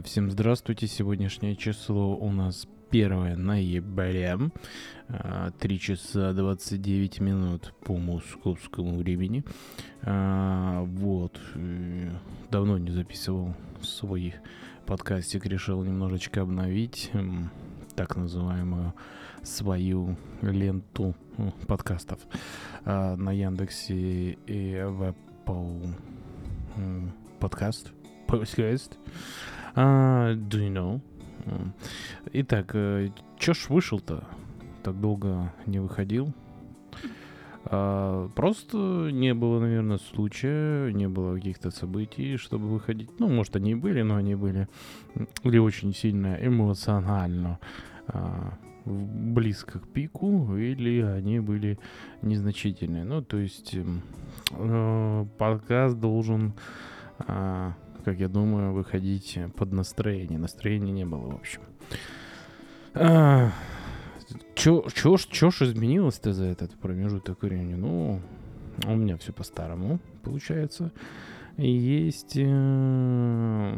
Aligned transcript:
А, 0.00 0.02
всем 0.02 0.30
здравствуйте. 0.30 0.86
Сегодняшнее 0.86 1.56
число 1.56 2.16
у 2.16 2.32
нас 2.32 2.66
1 2.90 3.34
ноября. 3.34 4.38
А, 5.08 5.50
3 5.50 5.78
часа 5.78 6.32
29 6.32 7.20
минут 7.20 7.74
по 7.84 7.96
московскому 7.98 8.96
времени. 8.96 9.44
А, 10.02 10.84
вот. 10.84 11.38
И 11.54 12.08
Давно 12.50 12.78
не 12.78 12.90
записывал 12.90 13.54
свой 13.82 14.34
подкастик. 14.86 15.44
Решил 15.44 15.84
немножечко 15.84 16.42
обновить 16.42 17.10
так 17.94 18.16
называемую 18.16 18.94
свою 19.42 20.16
ленту 20.40 21.14
подкастов 21.66 22.20
а, 22.86 23.16
на 23.16 23.32
Яндексе 23.32 24.38
и 24.46 24.82
в 24.82 25.14
Apple 25.14 25.94
подкаст. 27.38 27.92
Подкаст. 28.26 28.96
А, 29.74 30.34
do 30.34 30.58
you 30.58 30.72
know? 30.72 31.00
Итак, 32.32 32.70
э, 32.74 33.08
чё 33.38 33.54
ж 33.54 33.68
вышел-то? 33.68 34.24
Так 34.82 35.00
долго 35.00 35.52
не 35.66 35.78
выходил. 35.78 36.32
А, 37.64 38.28
просто 38.34 39.10
не 39.12 39.34
было, 39.34 39.60
наверное, 39.60 39.98
случая, 39.98 40.92
не 40.92 41.08
было 41.08 41.34
каких-то 41.36 41.70
событий, 41.70 42.36
чтобы 42.36 42.68
выходить. 42.68 43.10
Ну, 43.18 43.28
может, 43.28 43.56
они 43.56 43.72
и 43.72 43.74
были, 43.74 44.02
но 44.02 44.16
они 44.16 44.34
были 44.34 44.68
или 45.44 45.58
очень 45.58 45.94
сильно 45.94 46.36
эмоционально 46.40 47.58
а, 48.08 48.58
близко 48.84 49.78
к 49.78 49.88
пику, 49.88 50.56
или 50.56 51.00
они 51.02 51.40
были 51.40 51.78
незначительные. 52.22 53.04
Ну, 53.04 53.22
то 53.22 53.36
есть 53.36 53.76
э, 54.52 55.26
подкаст 55.38 55.98
должен 55.98 56.54
а, 57.18 57.74
как 58.00 58.18
я 58.20 58.28
думаю, 58.28 58.72
выходить 58.72 59.38
под 59.56 59.72
настроение. 59.72 60.38
Настроения 60.38 60.92
не 60.92 61.04
было, 61.04 61.30
в 61.30 61.34
общем. 61.34 61.60
А, 62.94 63.52
чё, 64.54 64.84
чё, 64.94 65.16
чё 65.16 65.50
ж 65.50 65.62
изменилось-то 65.62 66.32
за 66.32 66.44
этот 66.46 66.74
промежуток 66.78 67.42
времени? 67.42 67.74
Ну, 67.74 68.20
у 68.86 68.94
меня 68.96 69.16
все 69.16 69.32
по-старому, 69.32 69.98
получается. 70.22 70.92
Есть 71.56 72.36
э, 72.36 72.44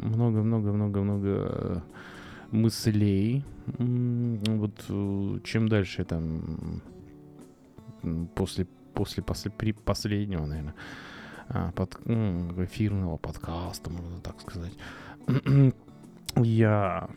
много-много-много-много 0.02 1.82
мыслей. 2.50 3.44
Вот 3.66 4.84
э, 4.88 5.38
чем 5.44 5.68
дальше 5.68 6.04
там 6.04 6.82
после 8.34 8.66
после, 8.94 9.22
после 9.22 9.50
при- 9.50 9.72
последнего, 9.72 10.44
наверное, 10.46 10.74
под, 11.74 11.98
ну, 12.06 12.64
эфирного 12.64 13.16
подкаста, 13.16 13.90
можно 13.90 14.20
так 14.20 14.40
сказать. 14.40 14.72
Я 16.36 17.08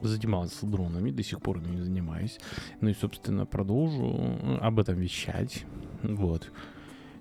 занимался 0.00 0.66
дронами, 0.66 1.10
до 1.10 1.22
сих 1.22 1.40
пор 1.40 1.58
ими 1.58 1.80
занимаюсь. 1.80 2.38
Ну 2.80 2.88
и, 2.90 2.94
собственно, 2.94 3.46
продолжу 3.46 4.58
об 4.60 4.78
этом 4.78 4.96
вещать. 4.96 5.64
Вот. 6.02 6.50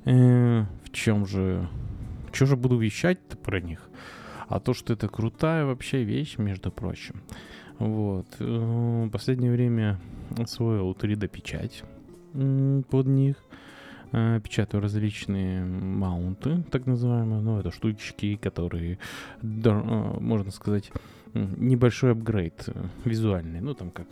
Э, 0.05 0.65
в 0.83 0.91
чем 0.91 1.25
же... 1.25 1.67
Что 2.31 2.45
же 2.45 2.57
буду 2.57 2.77
вещать-то 2.77 3.37
про 3.37 3.61
них? 3.61 3.89
А 4.47 4.59
то, 4.59 4.73
что 4.73 4.93
это 4.93 5.07
крутая 5.07 5.65
вообще 5.65 6.03
вещь, 6.03 6.37
между 6.37 6.71
прочим. 6.71 7.21
Вот. 7.79 8.27
Э, 8.39 9.05
В 9.05 9.09
последнее 9.09 9.51
время 9.51 9.99
освоил 10.37 10.91
3D-печать 10.93 11.83
м, 12.33 12.83
под 12.89 13.07
них. 13.07 13.35
Э, 14.13 14.39
Печатаю 14.43 14.81
различные 14.81 15.65
маунты, 15.65 16.63
так 16.69 16.85
называемые. 16.85 17.41
Ну, 17.41 17.59
это 17.59 17.71
штучки, 17.71 18.35
которые, 18.35 18.99
э, 19.41 20.17
можно 20.19 20.51
сказать, 20.51 20.91
небольшой 21.33 22.11
апгрейд 22.11 22.63
э, 22.67 22.85
визуальный. 23.05 23.59
Ну, 23.59 23.73
там 23.73 23.89
как 23.89 24.05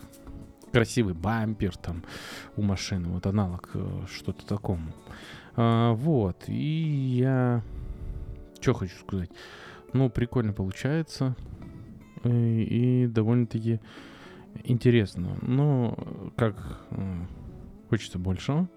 красивый 0.71 1.13
бампер 1.13 1.77
там 1.77 2.03
у 2.55 2.63
машины. 2.63 3.09
Вот 3.09 3.27
аналог 3.27 3.69
что-то 4.11 4.43
такому. 4.45 4.91
А, 5.55 5.93
вот. 5.93 6.45
И 6.47 7.15
я... 7.19 7.61
Что 8.59 8.73
хочу 8.73 8.97
сказать? 9.05 9.29
Ну, 9.93 10.09
прикольно 10.09 10.53
получается. 10.53 11.35
э, 12.23 12.29
И, 12.31 13.05
довольно-таки 13.05 13.79
интересно. 14.63 15.37
Но 15.43 15.95
как 16.37 16.79
хочется 17.89 18.17
большего. 18.17 18.67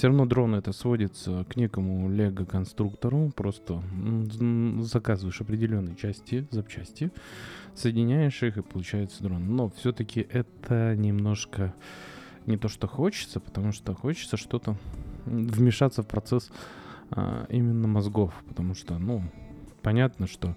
Все 0.00 0.06
равно 0.06 0.24
дрон 0.24 0.54
это 0.54 0.72
сводится 0.72 1.44
к 1.44 1.56
некому 1.56 2.08
лего-конструктору. 2.08 3.30
Просто 3.36 3.82
м, 3.92 4.82
заказываешь 4.82 5.42
определенные 5.42 5.94
части, 5.94 6.48
запчасти, 6.50 7.12
соединяешь 7.74 8.42
их 8.42 8.56
и 8.56 8.62
получается 8.62 9.22
дрон. 9.22 9.54
Но 9.54 9.68
все-таки 9.68 10.26
это 10.30 10.96
немножко 10.96 11.74
не 12.46 12.56
то, 12.56 12.68
что 12.68 12.88
хочется, 12.88 13.40
потому 13.40 13.72
что 13.72 13.94
хочется 13.94 14.38
что-то 14.38 14.78
м, 15.26 15.48
вмешаться 15.48 16.02
в 16.02 16.06
процесс 16.06 16.50
а, 17.10 17.44
именно 17.50 17.86
мозгов. 17.86 18.32
Потому 18.48 18.74
что, 18.74 18.96
ну, 18.96 19.22
понятно, 19.82 20.26
что 20.26 20.56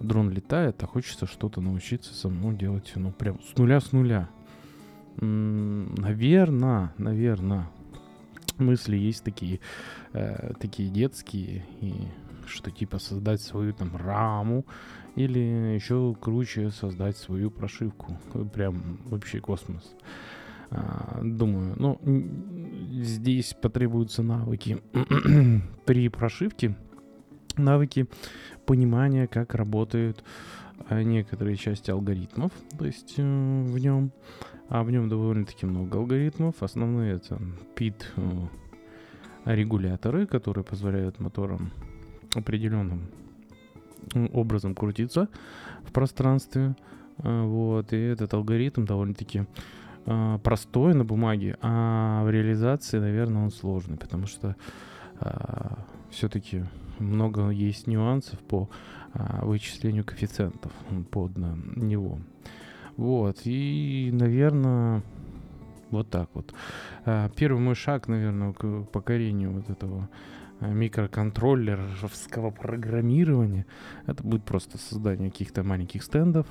дрон 0.00 0.28
летает, 0.28 0.82
а 0.82 0.88
хочется 0.88 1.26
что-то 1.26 1.60
научиться 1.60 2.14
самому 2.14 2.52
делать, 2.52 2.90
ну, 2.96 3.12
прям 3.12 3.38
с 3.42 3.56
нуля 3.56 3.78
с 3.78 3.92
нуля. 3.92 4.28
Наверное, 5.18 6.92
наверное, 6.98 7.68
мысли 8.58 8.96
есть 8.96 9.24
такие, 9.24 9.60
э, 10.12 10.52
такие 10.60 10.88
детские, 10.90 11.64
и 11.80 11.94
что 12.46 12.70
типа 12.70 12.98
создать 12.98 13.40
свою 13.40 13.72
там 13.72 13.96
раму, 13.96 14.64
или 15.14 15.38
еще 15.74 16.16
круче 16.20 16.70
создать 16.70 17.16
свою 17.16 17.50
прошивку. 17.50 18.18
Прям 18.54 18.98
вообще 19.04 19.40
космос. 19.40 19.94
А, 20.70 21.20
Думаю, 21.22 21.74
ну, 21.76 22.00
здесь 23.02 23.54
потребуются 23.60 24.22
навыки 24.22 24.82
при 25.84 26.08
прошивке, 26.08 26.76
навыки 27.56 28.06
понимания, 28.64 29.26
как 29.26 29.54
работают 29.54 30.24
некоторые 30.90 31.56
части 31.56 31.90
алгоритмов, 31.90 32.52
то 32.78 32.84
есть 32.84 33.14
э, 33.16 33.22
в 33.22 33.78
нем, 33.78 34.10
а 34.68 34.82
в 34.82 34.90
нем 34.90 35.08
довольно-таки 35.08 35.66
много 35.66 35.98
алгоритмов. 35.98 36.62
Основные 36.62 37.14
это 37.14 37.40
PID 37.76 38.04
э, 38.16 39.54
регуляторы, 39.54 40.26
которые 40.26 40.64
позволяют 40.64 41.20
моторам 41.20 41.70
определенным 42.34 43.08
м, 44.14 44.30
образом 44.32 44.74
крутиться 44.74 45.28
в 45.84 45.92
пространстве. 45.92 46.76
Вот, 47.18 47.92
и 47.92 47.96
этот 47.96 48.32
алгоритм 48.34 48.84
довольно-таки 48.84 49.44
простой 50.42 50.94
на 50.94 51.04
бумаге, 51.04 51.56
а 51.60 52.24
в 52.24 52.30
реализации, 52.30 52.98
наверное, 52.98 53.44
он 53.44 53.50
сложный, 53.52 53.98
потому 53.98 54.26
что 54.26 54.56
все-таки 56.10 56.64
много 57.02 57.50
есть 57.50 57.86
нюансов 57.86 58.38
по 58.40 58.68
а, 59.12 59.44
вычислению 59.44 60.04
коэффициентов 60.04 60.72
под 61.10 61.36
на 61.36 61.56
него. 61.76 62.18
Вот, 62.96 63.40
и, 63.44 64.10
наверное, 64.12 65.02
вот 65.90 66.08
так 66.08 66.30
вот. 66.34 66.54
А, 67.04 67.28
Первый 67.30 67.60
мой 67.60 67.74
шаг, 67.74 68.08
наверное, 68.08 68.52
к 68.52 68.84
покорению 68.84 69.52
вот 69.52 69.70
этого 69.70 70.08
а, 70.60 70.68
микроконтроллеровского 70.68 72.50
программирования, 72.50 73.66
это 74.06 74.22
будет 74.22 74.44
просто 74.44 74.78
создание 74.78 75.30
каких-то 75.30 75.62
маленьких 75.62 76.02
стендов 76.02 76.46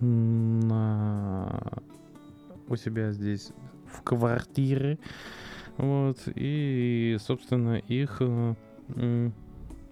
на... 0.00 1.62
у 2.68 2.76
себя 2.76 3.12
здесь 3.12 3.52
в 3.86 4.02
квартире. 4.02 4.98
Вот, 5.76 6.18
и, 6.34 7.16
собственно, 7.20 7.76
их... 7.76 8.22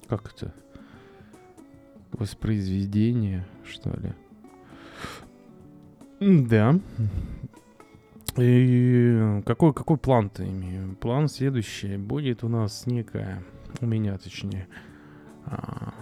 Как 0.08 0.32
это? 0.34 0.54
Воспроизведение, 2.12 3.46
что 3.64 3.90
ли? 3.90 4.12
Да. 6.20 6.78
И 8.38 9.42
какой, 9.44 9.72
какой 9.74 9.96
план-то 9.96 10.46
имею? 10.48 10.94
План 10.96 11.28
следующий. 11.28 11.96
Будет 11.96 12.44
у 12.44 12.48
нас 12.48 12.86
некая, 12.86 13.42
у 13.80 13.86
меня 13.86 14.16
точнее, 14.18 14.68
а, 15.44 15.94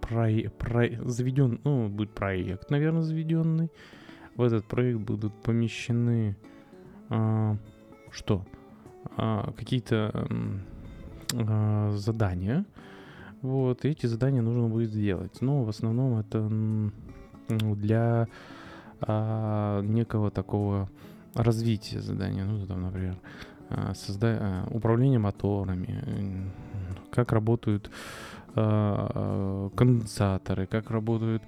прое- 0.00 0.50
прое- 0.50 1.00
заведен, 1.04 1.60
ну, 1.64 1.88
будет 1.88 2.10
проект, 2.12 2.70
наверное, 2.70 3.02
заведенный. 3.02 3.70
В 4.36 4.42
этот 4.42 4.64
проект 4.66 4.98
будут 5.00 5.34
помещены 5.42 6.36
а, 7.10 7.56
что? 8.10 8.44
А, 9.16 9.52
какие-то 9.56 10.26
а, 11.32 11.92
задания. 11.96 12.64
Вот, 13.42 13.84
и 13.84 13.88
эти 13.88 14.06
задания 14.06 14.42
нужно 14.42 14.68
будет 14.68 14.90
сделать. 14.90 15.40
Но 15.40 15.64
в 15.64 15.68
основном 15.68 16.18
это 16.18 16.40
ну, 16.40 17.74
для 17.74 18.28
а, 19.00 19.80
некого 19.82 20.30
такого 20.30 20.88
развития 21.34 22.00
задания. 22.00 22.44
Ну, 22.44 22.66
там, 22.66 22.82
например, 22.82 23.16
а, 23.68 23.92
созда- 23.92 24.38
а, 24.40 24.68
управление 24.70 25.18
моторами, 25.18 26.50
как 27.10 27.32
работают 27.32 27.90
э, 28.54 29.70
конденсаторы, 29.74 30.66
как 30.66 30.90
работают 30.90 31.42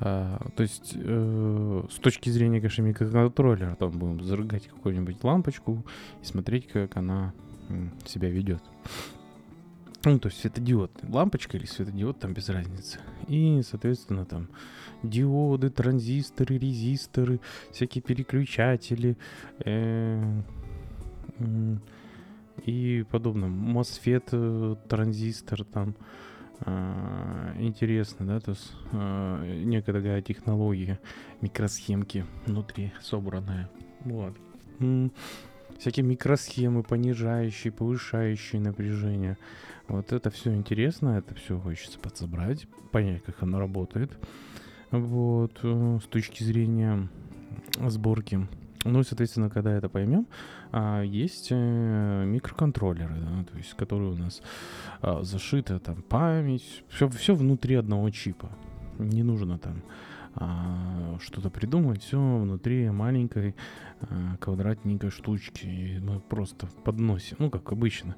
Uh, 0.00 0.52
то 0.56 0.64
есть, 0.64 0.96
uh, 0.96 1.88
с 1.88 1.94
точки 2.00 2.28
зрения, 2.28 2.58
конечно, 2.58 2.82
микроконтроллера, 2.82 3.76
там 3.76 3.92
будем 3.92 4.24
зажигать 4.24 4.66
какую-нибудь 4.66 5.22
лампочку 5.22 5.84
и 6.20 6.24
смотреть, 6.24 6.66
как 6.66 6.96
она 6.96 7.32
себя 8.04 8.28
ведет. 8.28 8.62
Ну, 10.04 10.18
то 10.18 10.28
есть 10.28 10.40
светодиод, 10.40 10.90
лампочка 11.08 11.56
или 11.56 11.64
светодиод, 11.64 12.18
там 12.18 12.34
без 12.34 12.48
разницы. 12.48 12.98
И, 13.28 13.62
соответственно, 13.62 14.24
там 14.24 14.48
диоды, 15.02 15.70
транзисторы, 15.70 16.58
резисторы, 16.58 17.40
всякие 17.70 18.02
переключатели 18.02 19.16
э, 19.64 20.42
и 22.64 23.04
подобное. 23.10 23.48
MOSFET, 23.48 24.28
э, 24.32 24.76
транзистор 24.88 25.64
там. 25.64 25.94
Э, 26.64 27.54
интересно, 27.58 28.26
да, 28.26 28.40
то 28.40 28.50
есть 28.50 28.72
э, 28.92 29.62
некая 29.64 29.92
такая 29.92 30.22
технология, 30.22 30.98
микросхемки 31.40 32.26
внутри 32.46 32.92
собранная. 33.00 33.70
Вот 34.00 34.36
всякие 35.82 36.06
микросхемы, 36.06 36.84
понижающие, 36.84 37.72
повышающие 37.72 38.60
напряжение. 38.60 39.36
Вот 39.88 40.12
это 40.12 40.30
все 40.30 40.54
интересно, 40.54 41.18
это 41.18 41.34
все 41.34 41.58
хочется 41.58 41.98
подсобрать, 41.98 42.68
понять, 42.92 43.24
как 43.24 43.42
оно 43.42 43.58
работает. 43.58 44.16
Вот, 44.92 45.58
э, 45.64 45.98
с 46.00 46.06
точки 46.06 46.44
зрения 46.44 47.08
сборки. 47.80 48.46
Ну 48.84 49.00
и, 49.00 49.04
соответственно, 49.04 49.50
когда 49.50 49.72
это 49.72 49.88
поймем, 49.88 50.28
а, 50.70 51.02
есть 51.02 51.48
э, 51.50 52.24
микроконтроллеры, 52.26 53.16
да, 53.16 53.44
то 53.50 53.58
есть, 53.58 53.74
которые 53.74 54.12
у 54.12 54.16
нас 54.16 54.40
а, 55.00 55.24
зашита 55.24 55.80
там 55.80 56.02
память, 56.02 56.84
все, 56.90 57.08
все 57.08 57.34
внутри 57.34 57.74
одного 57.74 58.08
чипа. 58.10 58.50
Не 58.98 59.24
нужно 59.24 59.58
там 59.58 59.82
а, 60.34 61.18
что-то 61.20 61.50
придумать, 61.50 62.02
все 62.02 62.18
внутри 62.18 62.90
маленькой 62.90 63.54
а, 64.00 64.36
квадратненькой 64.38 65.10
штучки. 65.10 65.66
И 65.66 65.98
мы 65.98 66.20
просто 66.20 66.66
подносим, 66.84 67.36
ну, 67.38 67.50
как 67.50 67.70
обычно, 67.72 68.16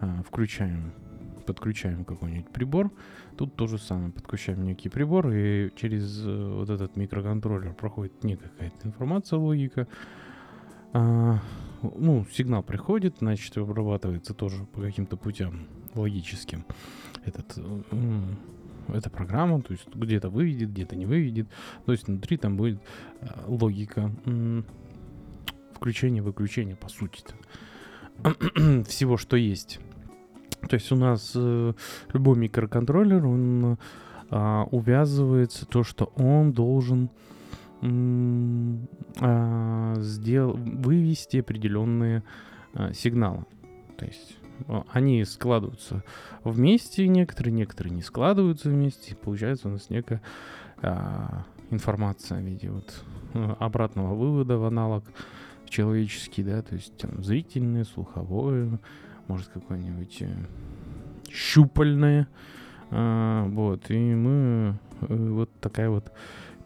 а, 0.00 0.22
включаем, 0.22 0.92
подключаем 1.46 2.04
какой-нибудь 2.04 2.50
прибор. 2.50 2.92
Тут 3.36 3.56
то 3.56 3.66
же 3.66 3.78
самое, 3.78 4.12
подключаем 4.12 4.64
некий 4.64 4.88
прибор, 4.88 5.30
и 5.30 5.70
через 5.76 6.24
э, 6.24 6.54
вот 6.54 6.70
этот 6.70 6.96
микроконтроллер 6.96 7.74
проходит 7.74 8.24
некая 8.24 8.48
какая-то 8.48 8.88
информация, 8.88 9.38
логика. 9.38 9.86
А, 10.92 11.40
ну, 11.82 12.24
сигнал 12.32 12.62
приходит, 12.62 13.18
значит, 13.18 13.56
обрабатывается 13.58 14.34
тоже 14.34 14.64
по 14.64 14.80
каким-то 14.80 15.16
путям 15.16 15.66
логическим. 15.94 16.64
Этот 17.24 17.58
э, 17.58 17.82
эта 18.88 19.10
программа, 19.10 19.62
то 19.62 19.72
есть 19.72 19.86
где-то 19.94 20.30
выведет, 20.30 20.70
где-то 20.70 20.96
не 20.96 21.06
выведет. 21.06 21.48
То 21.84 21.92
есть 21.92 22.06
внутри 22.06 22.36
там 22.36 22.56
будет 22.56 22.80
э, 23.20 23.26
логика 23.46 24.10
включения-выключения, 25.74 26.76
по 26.76 26.88
сути 26.88 27.22
всего, 28.88 29.16
что 29.16 29.36
есть. 29.36 29.80
То 30.68 30.74
есть 30.74 30.90
у 30.90 30.96
нас 30.96 31.32
э, 31.34 31.72
любой 32.12 32.38
микроконтроллер, 32.38 33.26
он 33.26 33.78
э, 34.30 34.62
увязывается 34.70 35.66
то, 35.66 35.84
что 35.84 36.06
он 36.16 36.52
должен 36.52 37.10
э, 37.82 39.94
сдел- 39.98 40.56
вывести 40.56 41.38
определенные 41.38 42.22
э, 42.74 42.92
сигналы. 42.94 43.44
То 43.96 44.06
есть 44.06 44.38
они 44.90 45.24
складываются 45.24 46.02
вместе 46.44 47.06
некоторые, 47.08 47.52
некоторые 47.52 47.94
не 47.94 48.02
складываются 48.02 48.68
вместе. 48.68 49.12
И 49.12 49.14
получается 49.14 49.68
у 49.68 49.72
нас 49.72 49.90
некая 49.90 50.22
а, 50.82 51.44
информация 51.70 52.40
в 52.40 52.44
виде 52.44 52.70
вот 52.70 53.04
ну, 53.34 53.56
обратного 53.58 54.14
вывода 54.14 54.56
в 54.56 54.64
аналог 54.64 55.04
человеческий, 55.68 56.42
да, 56.42 56.62
то 56.62 56.74
есть 56.74 56.96
там, 56.96 57.22
зрительное, 57.22 57.84
слуховое, 57.84 58.78
может 59.26 59.48
какое-нибудь 59.48 60.18
э, 60.20 60.46
щупальное, 61.30 62.28
а, 62.90 63.44
вот, 63.48 63.90
и 63.90 63.98
мы 63.98 64.78
э, 65.00 65.28
вот 65.28 65.50
такая 65.60 65.90
вот 65.90 66.12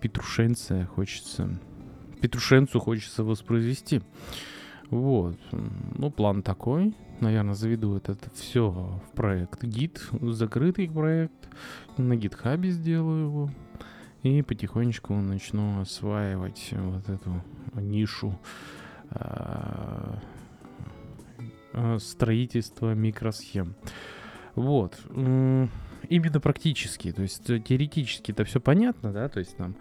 петрушенция 0.00 0.86
хочется, 0.86 1.58
петрушенцу 2.20 2.78
хочется 2.78 3.24
воспроизвести. 3.24 4.02
Вот. 4.90 5.38
Ну, 5.52 6.10
план 6.10 6.42
такой. 6.42 6.94
Наверное, 7.20 7.54
заведу 7.54 7.96
это 7.96 8.16
все 8.34 8.70
в 8.70 9.14
проект 9.14 9.62
гид, 9.62 10.02
закрытый 10.20 10.88
проект. 10.88 11.48
На 11.96 12.16
гитхабе 12.16 12.70
сделаю 12.70 13.24
его. 13.24 13.50
И 14.22 14.42
потихонечку 14.42 15.14
начну 15.14 15.80
осваивать 15.80 16.70
вот 16.72 17.08
эту 17.08 17.42
нишу 17.74 18.38
а, 19.10 20.18
а, 21.72 21.98
строительства 21.98 22.94
микросхем. 22.94 23.76
Вот. 24.54 24.98
Именно 25.10 26.40
практически. 26.40 27.12
То 27.12 27.22
есть 27.22 27.44
теоретически 27.44 28.32
это 28.32 28.44
все 28.44 28.60
понятно, 28.60 29.12
да, 29.12 29.28
то 29.28 29.38
есть 29.38 29.56
там 29.56 29.76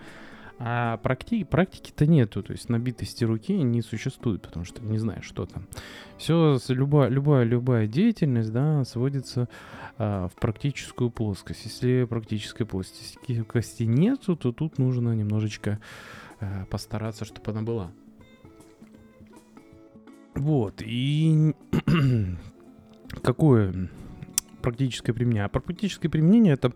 а 0.61 0.97
практи- 0.97 1.45
практики-то 1.45 2.05
нету, 2.05 2.43
то 2.43 2.51
есть 2.51 2.67
набитости 2.67 3.23
руки 3.23 3.53
не 3.53 3.81
существует, 3.81 4.41
потому 4.41 4.65
что 4.65 4.83
не 4.83 4.97
знаешь, 4.97 5.23
что 5.23 5.45
там. 5.45 5.65
Все, 6.17 6.59
любая, 6.67 7.07
любая, 7.07 7.45
любая 7.45 7.87
деятельность, 7.87 8.51
да, 8.51 8.83
сводится 8.83 9.47
а, 9.97 10.27
в 10.27 10.35
практическую 10.35 11.11
плоскость. 11.11 11.63
Если 11.63 12.05
практической 12.09 12.65
плоскости 12.65 13.83
нету, 13.83 14.35
то 14.35 14.51
тут 14.51 14.77
нужно 14.77 15.15
немножечко 15.15 15.79
а, 16.41 16.65
постараться, 16.65 17.23
чтобы 17.23 17.51
она 17.51 17.61
была. 17.61 17.91
Вот, 20.35 20.81
и 20.81 21.55
какое 23.23 23.89
практическое 24.61 25.13
применение? 25.13 25.45
А 25.45 25.49
практическое 25.49 26.09
применение 26.09 26.53
это 26.53 26.73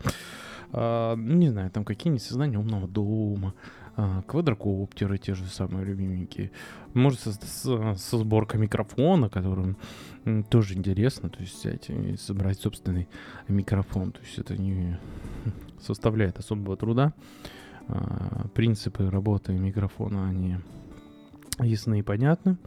а, 0.74 1.16
ну, 1.16 1.36
не 1.36 1.50
знаю, 1.50 1.70
там 1.70 1.86
какие-нибудь 1.86 2.24
создания 2.24 2.58
умного 2.58 2.88
дома, 2.88 3.54
а, 3.96 4.24
квадрокоптеры 4.24 5.20
те 5.20 5.36
же 5.36 5.46
самые 5.46 5.86
любименькие. 5.86 6.52
Может, 6.96 7.20
со, 7.20 7.96
со, 7.96 8.18
сборкой 8.18 8.60
микрофона, 8.60 9.30
которым 9.30 9.78
тоже 10.50 10.74
интересно, 10.74 11.30
то 11.30 11.40
есть 11.42 11.60
взять 11.60 11.90
и 11.90 12.18
собрать 12.18 12.60
собственный 12.60 13.08
микрофон. 13.48 14.12
То 14.12 14.22
есть 14.22 14.40
это 14.40 14.58
не 14.58 15.00
составляет 15.80 16.40
особого 16.40 16.76
труда. 16.76 17.14
А, 17.88 18.48
принципы 18.56 19.08
работы 19.12 19.54
микрофона, 19.54 20.28
они 20.28 20.58
ясны 21.60 22.00
и 22.00 22.04
понятны. 22.04 22.58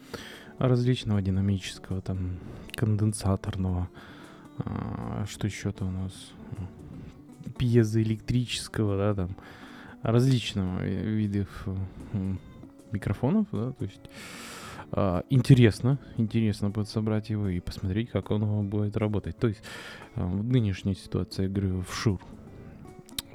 Различного 0.58 1.20
динамического, 1.20 2.00
там, 2.02 2.38
конденсаторного, 2.76 3.88
а, 4.58 5.25
что 5.26 5.48
еще-то 5.48 5.84
у 5.84 5.90
нас 5.90 6.12
пьезоэлектрического, 7.58 8.96
да, 8.96 9.14
там, 9.14 9.36
различного 10.02 10.84
видов 10.84 11.48
микрофонов, 12.92 13.46
да, 13.52 13.72
то 13.72 13.84
есть 13.84 14.00
э, 14.92 15.22
интересно, 15.30 15.98
интересно 16.16 16.70
будет 16.70 16.88
собрать 16.88 17.30
его 17.30 17.48
и 17.48 17.60
посмотреть, 17.60 18.10
как 18.10 18.30
он 18.30 18.68
будет 18.68 18.96
работать. 18.96 19.36
То 19.36 19.48
есть 19.48 19.62
э, 20.14 20.24
в 20.24 20.44
нынешней 20.44 20.94
ситуации 20.94 21.44
я 21.44 21.48
говорю 21.48 21.82
в 21.82 21.94
Шур, 21.94 22.20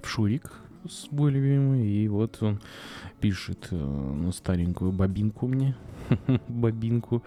в 0.01 0.07
Шурик 0.07 0.51
свой 0.89 1.31
любимый, 1.31 1.87
и 1.87 2.07
вот 2.07 2.41
он 2.41 2.59
пишет 3.19 3.67
э, 3.71 3.75
на 3.75 4.31
старенькую 4.31 4.91
бобинку 4.91 5.47
мне, 5.47 5.75
бобинку, 6.47 7.23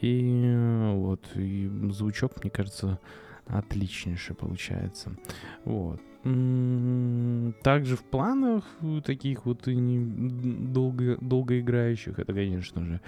и 0.00 0.42
э, 0.44 0.94
вот, 0.94 1.24
и 1.34 1.70
звучок, 1.90 2.42
мне 2.42 2.50
кажется, 2.50 2.98
отличнейший 3.46 4.36
получается. 4.36 5.16
Вот. 5.64 6.00
Также 6.24 7.96
в 7.96 8.04
планах 8.04 8.64
таких 9.04 9.44
вот 9.44 9.68
и 9.68 9.76
долго, 9.76 11.18
долгоиграющих, 11.20 12.18
это, 12.18 12.32
конечно 12.32 12.82
же, 12.82 13.00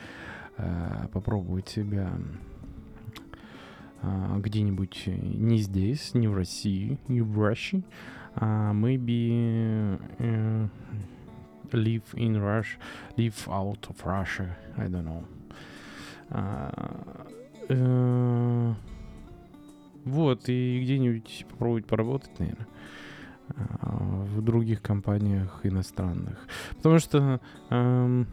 э, 0.58 1.08
попробовать 1.14 1.66
себя 1.66 2.12
а, 4.02 4.38
где-нибудь 4.38 5.04
не 5.06 5.56
здесь, 5.56 6.12
не 6.12 6.28
в 6.28 6.36
России, 6.36 6.98
не 7.08 7.22
в 7.22 7.42
России, 7.42 7.84
а 8.34 8.74
maybe 8.74 9.98
live 11.72 12.04
in 12.12 12.36
Russia, 12.36 12.78
live 13.16 13.48
out 13.48 13.88
of 13.88 13.96
Russia, 14.04 14.54
I 14.76 14.88
don't 14.88 15.04
know. 15.04 15.24
Uh, 17.68 18.74
вот, 20.04 20.48
и 20.48 20.82
где-нибудь 20.82 21.46
попробовать 21.48 21.86
поработать, 21.86 22.38
наверное 22.38 22.66
в 23.48 24.42
других 24.42 24.82
компаниях 24.82 25.60
иностранных. 25.62 26.46
Потому 26.76 26.98
что 26.98 27.40
эм, 27.70 28.26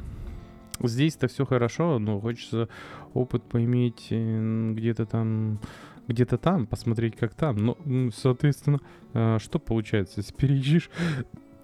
здесь-то 0.81 1.27
все 1.27 1.45
хорошо, 1.45 1.99
но 1.99 2.19
хочется 2.19 2.67
опыт 3.13 3.43
поиметь 3.43 4.07
где-то 4.09 5.05
там 5.05 5.59
где-то 6.07 6.37
там, 6.37 6.65
посмотреть, 6.67 7.15
как 7.15 7.33
там. 7.33 7.57
Но, 7.57 7.77
соответственно, 8.13 8.79
э, 9.13 9.37
что 9.39 9.59
получается? 9.59 10.19
Если 10.19 10.33
переезжишь, 10.33 10.89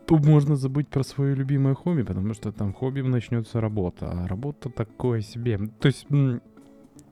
то 0.05 0.17
можно 0.17 0.55
забыть 0.55 0.87
про 0.87 1.03
свое 1.03 1.35
любимое 1.35 1.75
хобби, 1.75 2.03
потому 2.03 2.33
что 2.33 2.51
там 2.51 2.73
хобби 2.73 3.01
начнется 3.01 3.61
работа, 3.61 4.09
а 4.09 4.27
работа 4.27 4.69
такое 4.69 5.21
себе. 5.21 5.59
То 5.79 5.87
есть 5.87 6.07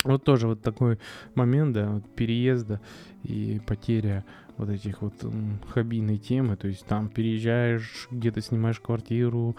вот 0.04 0.24
тоже 0.24 0.48
вот 0.48 0.62
такой 0.62 1.00
момент, 1.36 1.74
да, 1.74 1.92
вот 1.92 2.16
переезда 2.16 2.82
и 3.24 3.62
потеря 3.66 4.24
вот 4.58 4.70
этих 4.70 5.02
вот 5.02 5.14
хоббийной 5.70 6.18
темы, 6.18 6.56
то 6.58 6.68
есть 6.68 6.86
там 6.86 7.10
переезжаешь, 7.10 8.08
где-то 8.12 8.42
снимаешь 8.42 8.80
квартиру, 8.80 9.56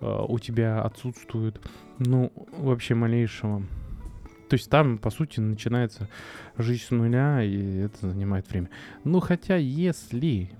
э, 0.00 0.24
у 0.28 0.38
тебя 0.38 0.82
отсутствует, 0.82 1.60
ну, 1.98 2.32
вообще 2.56 2.94
малейшего 2.94 3.62
то 4.48 4.54
есть 4.54 4.70
там, 4.70 4.98
по 4.98 5.10
сути, 5.10 5.40
начинается 5.40 6.08
жизнь 6.56 6.82
с 6.82 6.90
нуля, 6.90 7.42
и 7.42 7.78
это 7.78 8.08
занимает 8.08 8.48
время. 8.50 8.70
Ну, 9.04 9.20
хотя, 9.20 9.56
если, 9.56 10.50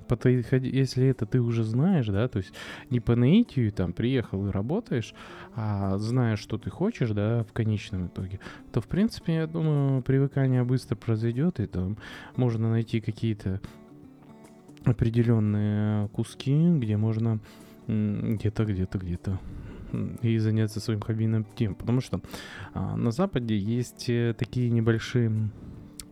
если 0.62 1.07
это 1.07 1.26
ты 1.26 1.40
уже 1.40 1.64
знаешь, 1.64 2.07
да, 2.07 2.28
то 2.28 2.38
есть 2.38 2.52
не 2.90 3.00
по 3.00 3.16
наитию 3.16 3.73
там 3.73 3.92
приехал 3.92 4.47
и 4.47 4.50
работаешь, 4.50 5.14
а 5.54 5.97
знаешь, 5.99 6.38
что 6.38 6.59
ты 6.59 6.71
хочешь, 6.71 7.11
да, 7.11 7.45
в 7.45 7.52
конечном 7.52 8.09
итоге, 8.09 8.40
то, 8.73 8.80
в 8.80 8.87
принципе, 8.87 9.35
я 9.35 9.47
думаю, 9.47 10.02
привыкание 10.02 10.64
быстро 10.64 10.97
произойдет, 10.97 11.61
и 11.61 11.66
там 11.66 11.97
можно 12.37 12.71
найти 12.71 13.00
какие-то 13.00 13.61
определенные 14.85 16.09
куски, 16.09 16.54
где 16.76 16.97
можно 16.97 17.40
где-то, 17.87 18.64
где-то, 18.66 18.99
где-то 18.99 19.40
и 20.23 20.38
заняться 20.38 20.80
своим 20.80 21.00
хоббийным 21.00 21.47
тем. 21.57 21.75
Потому 21.75 22.00
что 22.00 22.21
а, 22.75 22.97
на 22.97 23.11
Западе 23.11 23.57
есть 23.57 24.09
э, 24.09 24.35
такие 24.37 24.71
небольшие... 24.71 25.50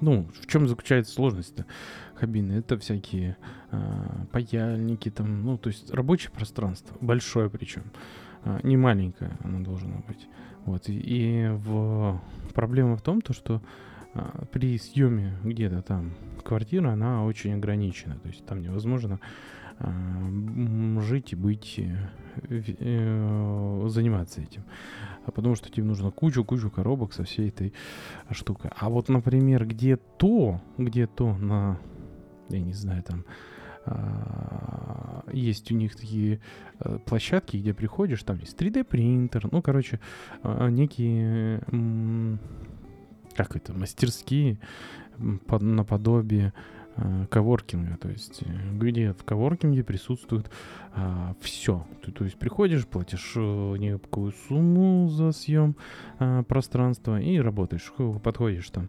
Ну, 0.01 0.29
в 0.43 0.47
чем 0.47 0.69
заключается 0.69 1.15
сложность-то? 1.15 1.65
Это 2.21 2.79
всякие 2.79 3.37
а, 3.71 4.27
паяльники, 4.33 5.11
там, 5.11 5.45
ну, 5.45 5.59
то 5.59 5.69
есть 5.69 5.93
рабочее 5.93 6.31
пространство, 6.31 6.97
большое 7.01 7.51
причем, 7.51 7.85
а, 8.45 8.61
не 8.63 8.77
маленькое 8.77 9.39
оно 9.43 9.61
должно 9.61 10.03
быть. 10.07 10.29
Вот, 10.65 10.89
и, 10.89 10.99
и 10.99 11.49
в... 11.49 12.21
проблема 12.55 12.97
в 12.97 13.03
том, 13.03 13.21
то, 13.21 13.33
что 13.33 13.63
а, 14.15 14.45
при 14.53 14.79
съеме 14.79 15.37
где-то 15.45 15.83
там 15.83 16.15
квартира, 16.43 16.91
она 16.91 17.25
очень 17.25 17.55
ограничена, 17.55 18.19
то 18.19 18.29
есть 18.29 18.45
там 18.47 18.63
невозможно 18.63 19.21
жить 19.79 21.33
и 21.33 21.37
быть, 21.37 21.79
э, 21.79 21.97
э, 22.49 23.87
заниматься 23.89 24.41
этим. 24.41 24.65
А 25.25 25.31
потому 25.31 25.55
что 25.55 25.71
тебе 25.71 25.85
нужно 25.85 26.11
кучу-кучу 26.11 26.71
коробок 26.71 27.13
со 27.13 27.25
всей 27.25 27.49
этой 27.49 27.73
штукой. 28.31 28.71
А 28.77 28.89
вот, 28.89 29.09
например, 29.09 29.67
где-то, 29.67 30.61
где-то 30.79 31.37
на, 31.37 31.79
я 32.49 32.61
не 32.61 32.73
знаю, 32.73 33.03
там, 33.03 33.25
а, 33.89 35.25
есть 35.33 35.71
у 35.71 35.75
них 35.75 35.95
такие 35.95 36.41
э, 36.81 36.99
площадки, 37.05 37.57
где 37.57 37.75
приходишь, 37.75 38.23
там 38.23 38.39
есть 38.39 38.61
3D 38.61 38.85
принтер, 38.85 39.49
ну, 39.53 39.63
короче, 39.63 40.01
некие, 40.43 41.61
как 43.35 43.57
это, 43.57 43.73
мастерские 43.75 44.59
наподобие 45.19 46.53
Э, 46.53 46.76
коворкинга, 47.31 47.97
то 47.99 48.09
есть 48.09 48.43
э, 48.43 48.47
где 48.73 49.13
в 49.13 49.25
коворкинге 49.25 49.85
присутствует 49.85 50.51
а, 50.93 51.35
все. 51.41 51.87
Ты, 52.03 52.11
то 52.11 52.25
есть 52.25 52.39
приходишь, 52.39 52.87
платишь 52.87 53.35
э, 53.37 53.77
некую 53.79 54.33
сумму 54.49 55.09
за 55.09 55.33
съем 55.33 55.77
а, 56.19 56.43
пространства 56.43 57.21
и 57.21 57.39
работаешь. 57.39 57.93
Подходишь 58.23 58.71
там, 58.71 58.89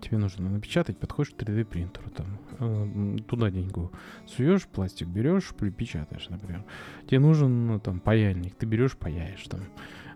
тебе 0.00 0.18
нужно 0.18 0.50
напечатать, 0.50 0.98
подходишь 0.98 1.32
к 1.32 1.42
3D 1.42 1.64
принтеру, 1.64 2.10
там, 2.10 2.38
а, 2.58 3.16
туда 3.28 3.50
деньгу 3.50 3.90
суешь, 4.26 4.66
пластик 4.66 5.08
берешь, 5.08 5.54
припечатаешь, 5.54 6.28
например. 6.28 6.64
Тебе 7.06 7.20
нужен 7.20 7.66
ну, 7.66 7.80
там 7.80 8.00
паяльник, 8.00 8.54
ты 8.56 8.66
берешь, 8.66 8.96
паяешь 8.96 9.44
там 9.48 9.60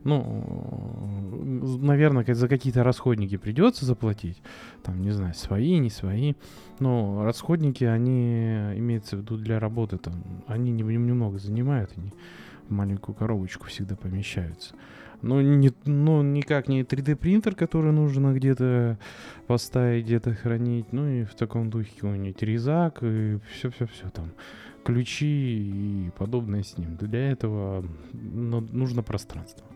ну, 0.05 1.43
наверное, 1.81 2.27
за 2.35 2.47
какие-то 2.47 2.85
расходники 2.85 3.37
придется 3.39 3.87
заплатить. 3.87 4.43
Там, 4.83 5.01
не 5.01 5.11
знаю, 5.11 5.35
свои, 5.35 5.79
не 5.79 5.91
свои. 5.91 6.35
Но 6.79 7.25
расходники, 7.25 7.85
они, 7.85 8.77
имеется 8.77 9.17
в 9.17 9.21
виду 9.21 9.39
для 9.39 9.59
работы, 9.59 9.97
там, 9.97 10.23
они 10.47 10.71
немного 10.73 11.39
занимают, 11.39 11.91
они 11.97 12.13
в 12.69 12.73
маленькую 12.73 13.15
коробочку 13.15 13.67
всегда 13.67 13.97
помещаются. 13.97 14.75
Но 15.25 15.41
не, 15.41 15.73
ну, 15.87 16.23
никак 16.23 16.69
не 16.69 16.83
3D 16.83 17.17
принтер, 17.17 17.55
который 17.55 17.93
нужно 17.93 18.35
где-то 18.35 18.99
поставить, 19.47 20.05
где-то 20.05 20.35
хранить. 20.35 20.93
Ну 20.93 21.09
и 21.09 21.25
в 21.25 21.35
таком 21.35 21.71
духе 21.71 21.91
какой-нибудь 21.95 22.43
резак 22.43 22.99
и 23.03 23.39
все-все-все 23.51 24.11
там. 24.11 24.33
Ключи 24.85 26.07
и 26.07 26.11
подобное 26.19 26.63
с 26.63 26.77
ним. 26.77 26.97
Для 26.97 27.31
этого 27.31 27.85
нужно 28.13 29.03
пространство. 29.03 29.67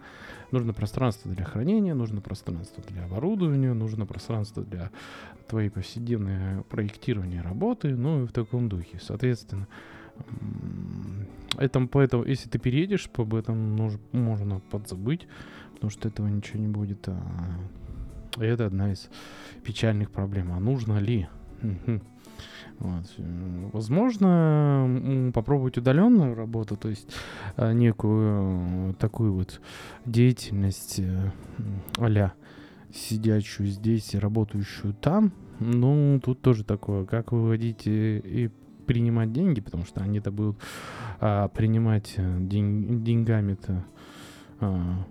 Нужно 0.51 0.75
пространство 0.75 1.31
для 1.31 1.45
хранения, 1.45 1.95
нужно 1.95 2.21
пространство 2.21 2.83
для 2.87 3.05
оборудования, 3.05 3.73
нужно 3.73 4.05
пространство 4.05 4.63
для 4.63 4.91
твоей 5.47 5.71
повседневной 5.71 6.63
проектирования 6.65 7.41
работы, 7.41 7.97
ну 7.97 8.25
и 8.25 8.27
в 8.27 8.33
таком 8.33 8.69
духе. 8.69 8.99
Соответственно, 9.01 9.67
это, 11.59 11.87
поэтому, 11.87 12.25
если 12.25 12.49
ты 12.49 12.59
переедешь, 12.59 13.09
об 13.17 13.35
этом 13.35 13.77
нужно, 13.77 14.01
можно 14.13 14.61
подзабыть, 14.71 15.27
потому 15.75 15.91
что 15.91 16.09
этого 16.09 16.27
ничего 16.29 16.61
не 16.61 16.69
будет. 16.69 17.09
А 17.09 18.45
это 18.45 18.67
одна 18.67 18.93
из 18.93 19.09
печальных 19.65 20.11
проблем. 20.11 20.53
А 20.53 20.61
нужно 20.61 20.99
ли? 20.99 21.29
Вот. 22.79 23.05
Возможно, 23.73 25.33
попробовать 25.35 25.79
удаленную 25.79 26.37
работу, 26.37 26.77
то 26.77 26.89
есть 26.89 27.13
а, 27.57 27.73
некую 27.73 28.95
такую 28.95 29.33
вот 29.33 29.61
деятельность 30.07 31.01
а 31.99 32.33
сидящую 32.95 33.69
здесь 33.69 34.15
и 34.15 34.19
работающую 34.19 34.95
там. 34.95 35.33
Ну, 35.59 36.21
тут 36.25 36.41
тоже 36.41 36.65
такое, 36.65 37.05
как 37.05 37.33
выводить 37.33 37.87
и, 37.87 38.19
и 38.25 38.51
принимать 38.89 39.33
деньги, 39.33 39.61
потому 39.61 39.85
что 39.85 40.01
они-то 40.01 40.33
будут 40.33 40.57
а, 41.21 41.49
принимать 41.49 42.15
э, 42.17 42.39
день, 42.41 43.05
деньгами-то 43.05 43.85
а, 44.61 45.05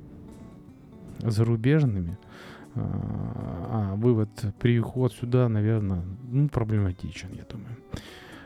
зарубежными. 1.19 2.17
А, 2.75 3.91
а 3.93 3.96
вывод, 3.96 4.29
переход 4.60 5.13
сюда, 5.13 5.48
наверное, 5.48 6.03
ну, 6.24 6.50
проблематичен, 6.50 7.29
я 7.34 7.43
думаю. 7.43 7.77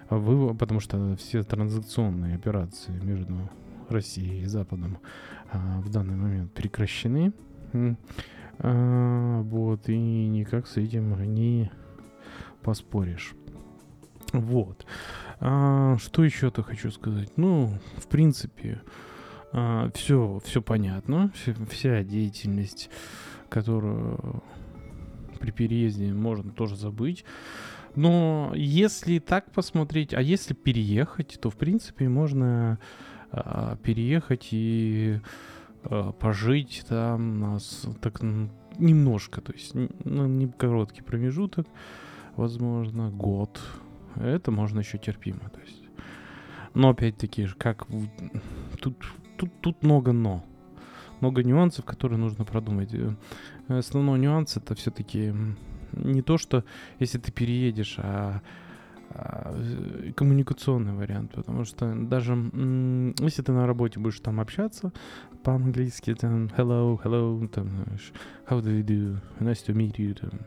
Вывод, 0.09 0.57
потому 0.57 0.81
что 0.81 1.15
все 1.15 1.43
транзакционные 1.43 2.35
операции 2.35 2.91
между 3.01 3.49
Россией 3.87 4.41
и 4.41 4.45
Западом 4.45 4.97
а, 5.49 5.79
в 5.79 5.89
данный 5.89 6.15
момент 6.17 6.51
прекращены. 6.53 7.31
А, 8.59 9.41
вот, 9.43 9.87
и 9.87 9.97
никак 10.27 10.67
с 10.67 10.75
этим 10.75 11.15
не 11.33 11.71
поспоришь. 12.61 13.33
Вот. 14.31 14.85
А, 15.39 15.97
что 15.97 16.23
еще-то 16.23 16.63
хочу 16.63 16.91
сказать? 16.91 17.31
Ну, 17.37 17.77
в 17.97 18.07
принципе, 18.07 18.81
а, 19.51 19.89
все, 19.93 20.41
все 20.45 20.61
понятно. 20.61 21.31
Вся, 21.35 21.53
вся 21.69 22.03
деятельность 22.03 22.89
которую 23.51 24.41
при 25.39 25.51
переезде 25.51 26.13
можно 26.13 26.51
тоже 26.51 26.75
забыть. 26.75 27.25
Но 27.95 28.53
если 28.55 29.19
так 29.19 29.51
посмотреть, 29.51 30.13
а 30.13 30.21
если 30.21 30.53
переехать, 30.53 31.37
то 31.41 31.49
в 31.49 31.57
принципе 31.57 32.07
можно 32.07 32.79
э, 33.33 33.75
переехать 33.83 34.47
и 34.51 35.19
э, 35.83 36.11
пожить 36.17 36.85
там 36.87 37.41
нас 37.41 37.85
так 37.99 38.21
немножко, 38.77 39.41
то 39.41 39.51
есть 39.51 39.73
ну, 39.73 40.27
не 40.27 40.47
короткий 40.47 41.01
промежуток, 41.01 41.67
возможно, 42.37 43.09
год. 43.09 43.59
Это 44.15 44.51
можно 44.51 44.79
еще 44.79 44.97
терпимо, 44.97 45.49
то 45.49 45.59
есть. 45.59 45.83
Но 46.73 46.89
опять-таки, 46.89 47.47
как 47.57 47.85
тут, 48.81 48.95
тут, 49.37 49.51
тут 49.61 49.83
много 49.83 50.13
но 50.13 50.43
много 51.21 51.43
нюансов, 51.43 51.85
которые 51.85 52.17
нужно 52.17 52.45
продумать. 52.45 52.93
Э, 52.93 53.13
основной 53.67 54.19
нюанс 54.19 54.57
это 54.57 54.75
все-таки 54.75 55.33
не 55.93 56.21
то, 56.21 56.37
что 56.37 56.65
если 56.99 57.19
ты 57.19 57.31
переедешь, 57.31 57.95
а, 57.99 58.41
коммуникационный 60.15 60.93
вариант, 60.93 61.33
потому 61.35 61.65
что 61.65 61.93
даже 61.95 62.33
если 62.33 63.41
ты 63.41 63.51
на 63.51 63.67
работе 63.67 63.99
будешь 63.99 64.19
там 64.19 64.39
общаться 64.39 64.91
по-английски, 65.43 66.13
там 66.13 66.47
hello, 66.57 66.99
hello, 67.03 67.47
там, 67.47 67.85
how 68.49 68.61
do 68.61 68.79
you 68.79 68.83
do, 68.83 69.17
nice 69.39 69.65
to 69.65 69.73
meet 69.73 69.95
you, 69.97 70.13
там, 70.13 70.39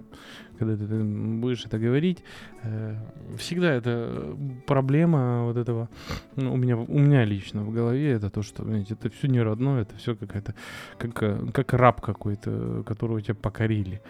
когда 0.59 0.76
ты 0.76 0.87
там, 0.87 1.40
будешь 1.40 1.64
это 1.64 1.78
говорить, 1.78 2.23
э, 2.62 2.97
всегда 3.37 3.73
это 3.73 4.37
проблема 4.66 5.44
вот 5.44 5.56
этого, 5.56 5.88
ну, 6.37 6.52
у 6.52 6.56
меня, 6.56 6.76
у 6.76 6.99
меня 6.99 7.25
лично 7.25 7.62
в 7.62 7.73
голове 7.73 8.12
это 8.12 8.30
то, 8.30 8.42
что, 8.42 8.64
знаете, 8.64 8.94
это 8.94 9.11
все 9.11 9.28
не 9.28 9.40
родное, 9.42 9.83
это 9.83 9.97
все 9.97 10.14
какая-то, 10.14 10.54
как, 10.99 11.52
как 11.52 11.73
раб 11.73 12.00
какой-то, 12.00 12.85
которого 12.87 13.21
тебя 13.21 13.35
покорили. 13.35 14.00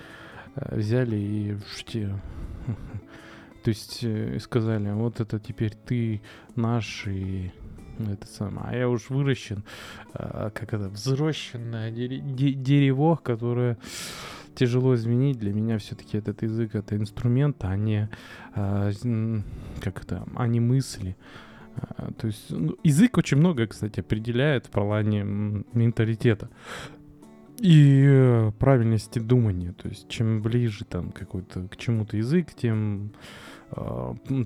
э, 0.56 0.76
взяли 0.76 1.16
и 1.16 1.56
те, 1.86 2.14
то 3.64 3.70
есть 3.70 4.00
э, 4.04 4.38
сказали, 4.40 4.90
вот 4.92 5.20
это 5.20 5.40
теперь 5.40 5.72
ты 5.72 6.20
наш 6.54 7.06
и 7.06 7.50
это 7.98 8.26
самое. 8.26 8.66
А 8.68 8.76
я 8.76 8.88
уж 8.90 9.08
выращен, 9.08 9.64
э, 10.12 10.50
как 10.54 10.74
это, 10.74 10.90
взрощенное 10.90 11.90
дерево, 11.90 13.16
которое 13.16 13.78
тяжело 14.54 14.94
изменить. 14.94 15.38
Для 15.38 15.54
меня 15.54 15.78
все-таки 15.78 16.18
этот 16.18 16.42
язык 16.42 16.74
это 16.74 16.94
инструмент, 16.94 17.64
а 17.64 17.74
не 17.76 18.10
как 18.54 20.02
это, 20.02 20.26
а 20.36 20.46
не 20.46 20.60
мысли. 20.60 21.16
То 22.18 22.26
есть 22.26 22.50
ну, 22.50 22.76
язык 22.84 23.16
очень 23.16 23.38
много, 23.38 23.66
кстати, 23.66 24.00
определяет 24.00 24.66
в 24.66 24.70
плане 24.70 25.24
менталитета 25.24 26.50
и 27.58 28.04
э, 28.06 28.52
правильности 28.58 29.18
думания. 29.18 29.72
То 29.72 29.88
есть 29.88 30.08
чем 30.08 30.42
ближе 30.42 30.84
там 30.84 31.10
какой-то 31.12 31.66
к 31.68 31.76
чему-то 31.76 32.16
язык, 32.16 32.54
тем 32.54 33.12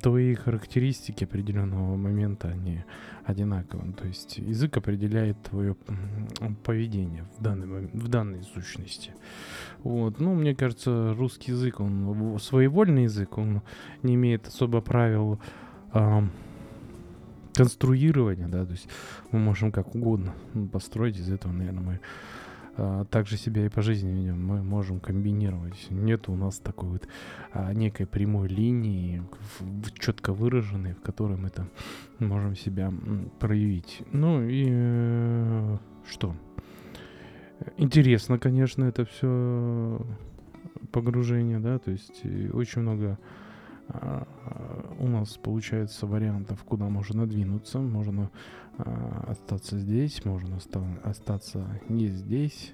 твои 0.02 0.34
характеристики 0.34 1.24
определенного 1.24 1.96
момента 1.96 2.48
они 2.48 2.84
одинаковы. 3.24 3.92
То 3.92 4.06
есть 4.06 4.38
язык 4.38 4.76
определяет 4.76 5.42
твое 5.42 5.76
поведение 6.64 7.24
в 7.38 7.42
данной, 7.42 7.86
в 7.86 8.08
данной 8.08 8.42
сущности. 8.42 9.12
Вот. 9.82 10.18
Ну, 10.20 10.34
мне 10.34 10.54
кажется, 10.54 11.14
русский 11.14 11.52
язык, 11.52 11.80
он 11.80 12.38
своевольный 12.40 13.04
язык, 13.04 13.36
он 13.38 13.62
не 14.02 14.14
имеет 14.14 14.46
особо 14.46 14.80
правил 14.80 15.40
э, 15.92 16.22
конструирования, 17.54 18.48
да, 18.48 18.64
то 18.64 18.72
есть 18.72 18.88
мы 19.30 19.40
можем 19.40 19.72
как 19.72 19.94
угодно 19.94 20.34
построить 20.72 21.18
из 21.18 21.30
этого, 21.30 21.52
наверное, 21.52 21.82
мы 21.82 22.00
а, 22.78 23.04
также 23.06 23.36
себя 23.36 23.66
и 23.66 23.68
по 23.68 23.82
жизни 23.82 24.10
ведем. 24.10 24.46
Мы 24.46 24.62
можем 24.62 25.00
комбинировать. 25.00 25.88
Нет 25.90 26.28
у 26.28 26.36
нас 26.36 26.58
такой 26.60 26.90
вот 26.90 27.08
а, 27.52 27.74
некой 27.74 28.06
прямой 28.06 28.48
линии, 28.48 29.22
в, 29.58 29.92
четко 29.98 30.32
выраженной, 30.32 30.94
в 30.94 31.00
которой 31.00 31.36
мы 31.36 31.50
там 31.50 31.70
можем 32.20 32.54
себя 32.54 32.92
проявить. 33.40 34.02
Ну 34.12 34.42
и 34.42 34.66
э, 34.68 35.78
что? 36.08 36.36
Интересно, 37.76 38.38
конечно, 38.38 38.84
это 38.84 39.04
все 39.04 40.00
погружение, 40.92 41.58
да, 41.58 41.80
то 41.80 41.90
есть 41.90 42.22
очень 42.52 42.82
много 42.82 43.18
у 44.98 45.06
нас 45.06 45.36
получается 45.36 46.06
вариантов, 46.06 46.62
куда 46.64 46.88
можно 46.88 47.26
двинуться. 47.26 47.78
Можно 47.78 48.30
а, 48.76 49.24
остаться 49.28 49.78
здесь, 49.78 50.24
можно 50.24 50.56
оста- 50.56 51.00
остаться 51.02 51.66
не 51.88 52.08
здесь. 52.08 52.72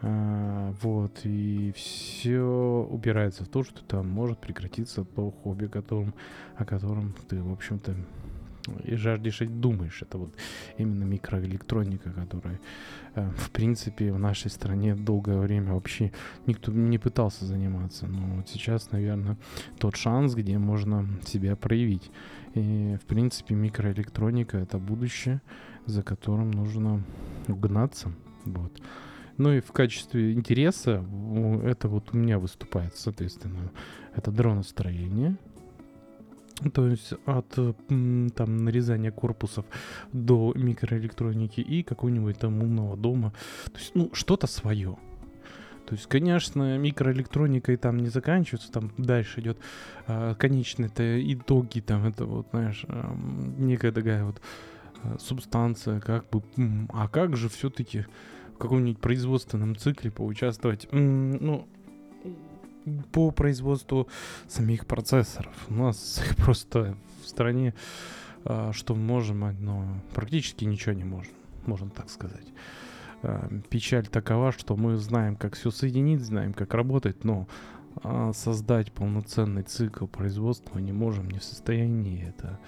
А, 0.00 0.72
вот, 0.82 1.20
и 1.24 1.72
все 1.74 2.86
упирается 2.90 3.44
в 3.44 3.48
то, 3.48 3.64
что 3.64 3.84
там 3.84 4.08
может 4.08 4.38
прекратиться 4.38 5.04
то 5.04 5.30
хобби, 5.30 5.66
которым, 5.66 6.14
о 6.56 6.64
котором 6.64 7.14
ты, 7.28 7.42
в 7.42 7.52
общем-то, 7.52 7.96
и 8.84 8.96
жаждешь 8.96 9.42
и 9.42 9.46
думаешь. 9.46 10.02
Это 10.02 10.18
вот 10.18 10.34
именно 10.76 11.04
микроэлектроника, 11.04 12.10
которая, 12.10 12.60
э, 13.14 13.30
в 13.36 13.50
принципе, 13.50 14.12
в 14.12 14.18
нашей 14.18 14.50
стране 14.50 14.94
долгое 14.94 15.38
время 15.38 15.74
вообще 15.74 16.12
никто 16.46 16.72
не 16.72 16.98
пытался 16.98 17.44
заниматься. 17.44 18.06
Но 18.06 18.36
вот 18.36 18.48
сейчас, 18.48 18.90
наверное, 18.92 19.36
тот 19.78 19.96
шанс, 19.96 20.34
где 20.34 20.58
можно 20.58 21.06
себя 21.24 21.56
проявить. 21.56 22.10
И, 22.54 22.96
в 23.02 23.06
принципе, 23.06 23.54
микроэлектроника— 23.54 24.56
это 24.58 24.78
будущее, 24.78 25.40
за 25.86 26.02
которым 26.02 26.50
нужно 26.50 27.02
угнаться. 27.48 28.12
Вот. 28.44 28.72
Ну 29.38 29.52
и 29.52 29.60
в 29.60 29.70
качестве 29.70 30.32
интереса 30.32 31.04
это 31.62 31.88
вот 31.88 32.12
у 32.12 32.16
меня 32.16 32.40
выступает, 32.40 32.96
соответственно, 32.96 33.70
это 34.16 34.32
дроностроение, 34.32 35.36
то 36.74 36.88
есть 36.88 37.12
от 37.24 37.48
там 37.54 38.56
нарезания 38.56 39.10
корпусов 39.10 39.64
до 40.12 40.52
микроэлектроники 40.54 41.60
и 41.60 41.82
какого-нибудь 41.82 42.38
там 42.38 42.62
умного 42.62 42.96
дома. 42.96 43.32
То 43.66 43.78
есть, 43.78 43.92
ну, 43.94 44.10
что-то 44.12 44.46
свое. 44.46 44.96
То 45.86 45.94
есть, 45.94 46.06
конечно, 46.06 46.76
микроэлектроникой 46.76 47.78
там 47.78 47.96
не 47.98 48.08
заканчивается, 48.08 48.70
там 48.70 48.92
дальше 48.98 49.40
идет 49.40 49.58
а, 50.06 50.34
конечные 50.34 50.88
это 50.88 51.32
итоги, 51.32 51.80
там 51.80 52.04
это 52.04 52.26
вот, 52.26 52.48
знаешь, 52.50 52.84
а, 52.88 53.16
некая 53.56 53.90
такая 53.90 54.24
вот 54.24 54.42
а, 55.02 55.16
субстанция, 55.18 56.00
как 56.00 56.28
бы, 56.28 56.42
а 56.90 57.08
как 57.08 57.38
же 57.38 57.48
все-таки 57.48 58.04
в 58.54 58.58
каком-нибудь 58.58 59.00
производственном 59.00 59.76
цикле 59.76 60.10
поучаствовать? 60.10 60.88
ну, 60.92 61.66
по 63.12 63.30
производству 63.30 64.08
самих 64.46 64.86
процессоров. 64.86 65.54
У 65.68 65.74
нас 65.74 66.22
просто 66.36 66.96
в 67.22 67.28
стране, 67.28 67.74
а, 68.44 68.72
что 68.72 68.94
можем, 68.94 69.40
но 69.60 69.84
практически 70.14 70.64
ничего 70.64 70.94
не 70.94 71.04
можем, 71.04 71.32
можно 71.66 71.90
так 71.90 72.10
сказать. 72.10 72.46
А, 73.22 73.48
печаль 73.68 74.06
такова, 74.06 74.52
что 74.52 74.76
мы 74.76 74.96
знаем, 74.96 75.36
как 75.36 75.54
все 75.54 75.70
соединить, 75.70 76.20
знаем, 76.20 76.52
как 76.52 76.74
работать, 76.74 77.24
но 77.24 77.48
а, 78.02 78.32
создать 78.32 78.92
полноценный 78.92 79.62
цикл 79.62 80.06
производства 80.06 80.78
не 80.78 80.92
можем, 80.92 81.28
не 81.30 81.38
в 81.38 81.44
состоянии 81.44 82.28
это, 82.28 82.58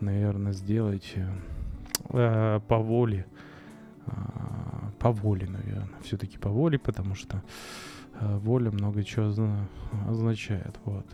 наверное, 0.00 0.52
сделать 0.52 1.14
э, 2.10 2.60
по 2.68 2.78
воле, 2.78 3.26
по 4.98 5.10
воле, 5.10 5.48
наверное, 5.48 5.98
все-таки 6.02 6.36
по 6.36 6.50
воле, 6.50 6.78
потому 6.78 7.14
что 7.14 7.42
воля 8.20 8.70
много 8.70 9.04
чего 9.04 9.32
означает. 10.08 10.78
Вот. 10.84 11.06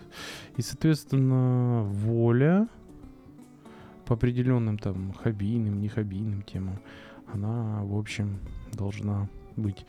И, 0.57 0.63
соответственно, 0.63 1.83
воля 1.85 2.69
по 4.07 4.15
определенным 4.15 4.79
там 4.79 5.13
хоббийным, 5.13 5.81
не 5.81 5.89
хоббийным 5.89 6.43
темам, 6.43 6.79
она, 7.33 7.83
в 7.85 7.97
общем, 7.97 8.39
должна 8.73 9.29
быть 9.57 9.87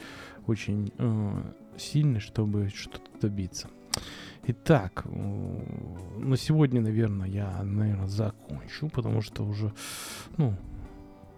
очень 0.47 0.91
э, 0.97 1.53
сильной, 1.77 2.19
чтобы 2.19 2.69
что-то 2.69 3.09
добиться. 3.21 3.67
Итак, 4.45 5.05
на 5.05 6.35
сегодня, 6.35 6.81
наверное, 6.81 7.27
я, 7.29 7.63
наверное, 7.63 8.07
закончу, 8.07 8.89
потому 8.89 9.21
что 9.21 9.45
уже, 9.45 9.71
ну, 10.37 10.53
Э, 10.53 10.72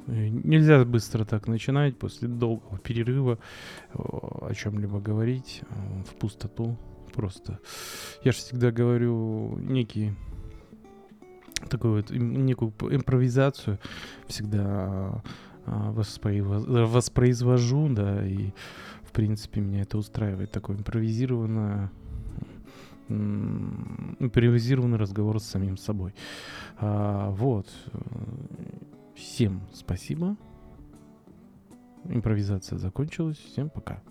нельзя 0.08 0.84
быстро 0.86 1.26
так 1.26 1.48
начинать 1.48 1.98
после 1.98 2.28
долгого 2.28 2.78
перерыва 2.78 3.40
э, 3.94 3.98
о 3.98 4.54
чем-либо 4.54 5.00
говорить 5.00 5.62
э, 5.62 6.04
в 6.10 6.16
пустоту. 6.16 6.78
Просто 7.14 7.60
я 8.24 8.32
же 8.32 8.40
всегда 8.40 8.72
говорю 8.72 9.58
некий 9.58 10.14
такую 11.70 11.96
вот 11.96 12.12
некую 12.12 12.74
импровизацию 12.82 13.80
всегда 14.28 15.24
воспроизвожу, 15.66 17.90
да, 17.90 18.28
и 18.28 18.52
в 19.04 19.12
принципе 19.14 19.62
меня 19.62 19.82
это 19.82 19.98
устраивает 19.98 20.52
такое 20.52 20.78
импровизированное 20.78 21.90
импровизированный 23.10 24.98
разговор 24.98 25.40
с 25.40 25.46
самим 25.46 25.78
собой. 25.78 26.14
А, 26.78 27.32
вот. 27.32 27.68
Всем 29.16 29.62
спасибо. 29.74 30.36
Импровизация 32.04 32.78
закончилась. 32.78 33.38
Всем 33.38 33.70
пока. 33.70 34.04